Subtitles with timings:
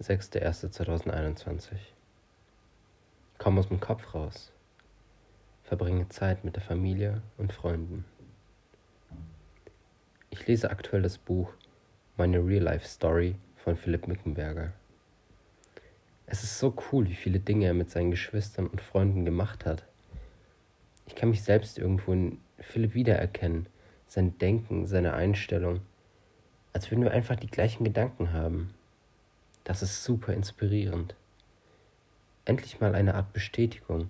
[0.00, 1.74] 6.1.2021
[3.38, 4.52] Komm aus dem Kopf raus.
[5.64, 8.04] Verbringe Zeit mit der Familie und Freunden.
[10.30, 11.52] Ich lese aktuell das Buch
[12.16, 14.72] Meine Real Life Story von Philipp Mickenberger.
[16.26, 19.84] Es ist so cool, wie viele Dinge er mit seinen Geschwistern und Freunden gemacht hat.
[21.06, 23.66] Ich kann mich selbst irgendwo in Philipp wiedererkennen,
[24.06, 25.80] sein Denken, seine Einstellung,
[26.72, 28.74] als würden wir einfach die gleichen Gedanken haben.
[29.68, 31.14] Das ist super inspirierend.
[32.46, 34.08] Endlich mal eine Art Bestätigung,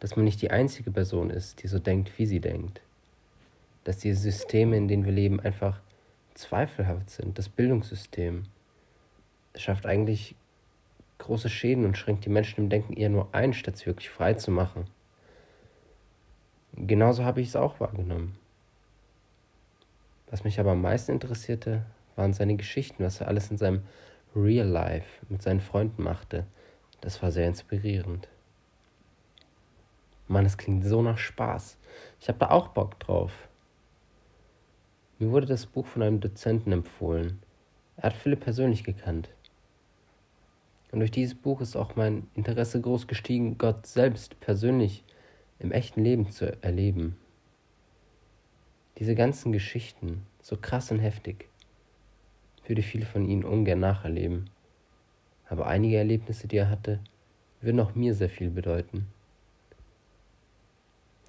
[0.00, 2.80] dass man nicht die einzige Person ist, die so denkt, wie sie denkt.
[3.84, 5.78] Dass die Systeme, in denen wir leben, einfach
[6.34, 7.38] zweifelhaft sind.
[7.38, 8.46] Das Bildungssystem
[9.54, 10.34] schafft eigentlich
[11.18, 14.34] große Schäden und schränkt die Menschen im Denken eher nur ein, statt sie wirklich frei
[14.34, 14.88] zu machen.
[16.74, 18.36] Genauso habe ich es auch wahrgenommen.
[20.32, 21.86] Was mich aber am meisten interessierte,
[22.16, 23.84] waren seine Geschichten, was er alles in seinem
[24.36, 26.46] Real Life mit seinen Freunden machte.
[27.00, 28.28] Das war sehr inspirierend.
[30.28, 31.78] Mann, es klingt so nach Spaß.
[32.20, 33.32] Ich habe da auch Bock drauf.
[35.18, 37.40] Mir wurde das Buch von einem Dozenten empfohlen.
[37.96, 39.30] Er hat Philipp persönlich gekannt.
[40.92, 45.02] Und durch dieses Buch ist auch mein Interesse groß gestiegen, Gott selbst persönlich
[45.58, 47.16] im echten Leben zu erleben.
[48.98, 51.48] Diese ganzen Geschichten, so krass und heftig,
[52.68, 54.50] würde viele von ihnen ungern nacherleben.
[55.48, 57.00] Aber einige Erlebnisse, die er hatte,
[57.60, 59.06] würden auch mir sehr viel bedeuten.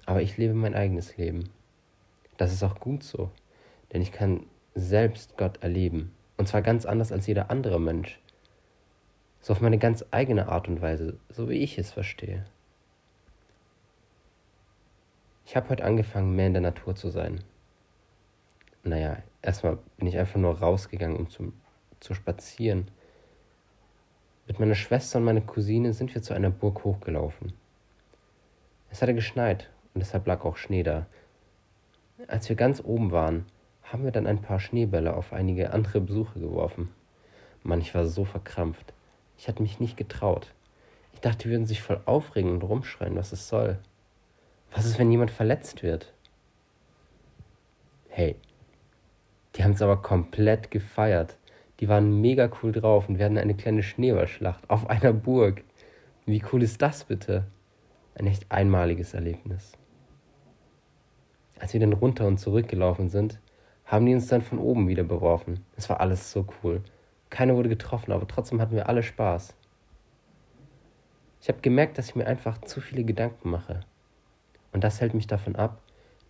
[0.06, 1.50] Aber ich lebe mein eigenes Leben.
[2.36, 3.30] Das ist auch gut so,
[3.92, 6.12] denn ich kann selbst Gott erleben.
[6.36, 8.18] Und zwar ganz anders als jeder andere Mensch.
[9.40, 12.44] So auf meine ganz eigene Art und Weise, so wie ich es verstehe.
[15.46, 17.42] Ich habe heute angefangen, mehr in der Natur zu sein.
[18.82, 21.52] Naja, erstmal bin ich einfach nur rausgegangen, um zum,
[22.00, 22.90] zu spazieren.
[24.46, 27.52] Mit meiner Schwester und meiner Cousine sind wir zu einer Burg hochgelaufen.
[28.90, 31.06] Es hatte geschneit und deshalb lag auch Schnee da.
[32.26, 33.46] Als wir ganz oben waren,
[33.82, 36.90] haben wir dann ein paar Schneebälle auf einige andere Besucher geworfen.
[37.62, 38.92] Mann, ich war so verkrampft.
[39.36, 40.52] Ich hatte mich nicht getraut.
[41.12, 43.78] Ich dachte, die würden sich voll aufregen und rumschreien, was es soll.
[44.72, 46.12] Was ist, wenn jemand verletzt wird?
[48.08, 48.36] Hey,
[49.58, 51.36] die haben es aber komplett gefeiert.
[51.80, 55.64] Die waren mega cool drauf und wir hatten eine kleine Schneeballschlacht auf einer Burg.
[56.26, 57.44] Wie cool ist das bitte?
[58.14, 59.72] Ein echt einmaliges Erlebnis.
[61.58, 63.40] Als wir dann runter und zurückgelaufen sind,
[63.84, 65.64] haben die uns dann von oben wieder beworfen.
[65.76, 66.82] Es war alles so cool.
[67.30, 69.56] Keiner wurde getroffen, aber trotzdem hatten wir alle Spaß.
[71.40, 73.80] Ich habe gemerkt, dass ich mir einfach zu viele Gedanken mache.
[74.72, 75.80] Und das hält mich davon ab,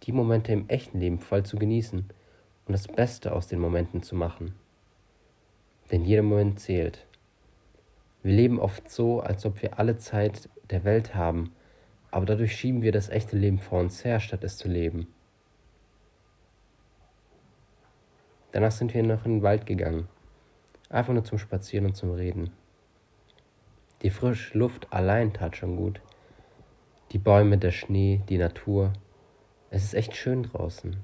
[0.05, 2.09] die Momente im echten Leben voll zu genießen
[2.69, 4.55] und das Beste aus den Momenten zu machen.
[5.91, 7.07] Denn jeder Moment zählt.
[8.23, 11.55] Wir leben oft so, als ob wir alle Zeit der Welt haben,
[12.11, 15.09] aber dadurch schieben wir das echte Leben vor uns her, statt es zu leben.
[18.53, 20.09] Danach sind wir noch in den Wald gegangen,
[20.91, 22.51] einfach nur zum Spazieren und zum Reden.
[24.03, 26.01] Die frische Luft allein tat schon gut.
[27.13, 28.93] Die Bäume, der Schnee, die Natur.
[29.71, 30.97] Es ist echt schön draußen.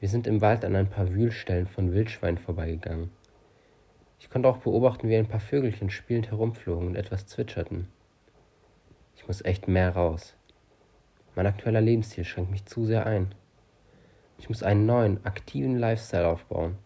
[0.00, 3.10] Wir sind im Wald an ein paar Wühlstellen von Wildschweinen vorbeigegangen.
[4.18, 7.86] Ich konnte auch beobachten, wie ein paar Vögelchen spielend herumflogen und etwas zwitscherten.
[9.14, 10.34] Ich muss echt mehr raus.
[11.36, 13.34] Mein aktueller Lebensstil schränkt mich zu sehr ein.
[14.38, 16.78] Ich muss einen neuen, aktiven Lifestyle aufbauen,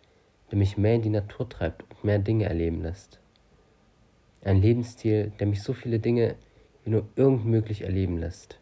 [0.50, 3.20] der mich mehr in die Natur treibt und mehr Dinge erleben lässt.
[4.42, 6.34] Ein Lebensstil, der mich so viele Dinge
[6.82, 8.58] wie nur irgend möglich erleben lässt.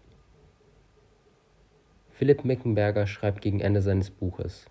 [2.22, 4.66] Philipp Meckenberger schreibt gegen Ende seines Buches.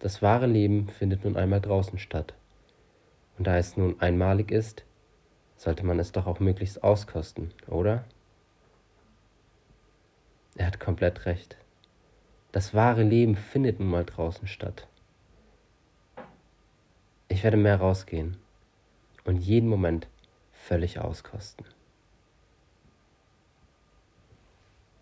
[0.00, 2.34] Das wahre Leben findet nun einmal draußen statt.
[3.38, 4.82] Und da es nun einmalig ist,
[5.56, 8.04] sollte man es doch auch möglichst auskosten, oder?
[10.56, 11.56] Er hat komplett recht.
[12.50, 14.88] Das wahre Leben findet nun mal draußen statt.
[17.28, 18.38] Ich werde mehr rausgehen
[19.22, 20.08] und jeden Moment
[20.50, 21.64] völlig auskosten.